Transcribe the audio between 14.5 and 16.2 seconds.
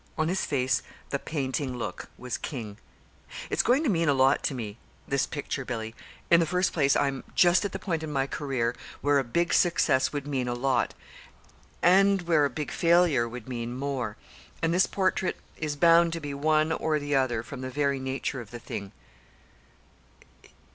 And this portrait is bound to